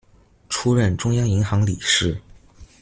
[0.49, 2.19] 出任中央银行理事。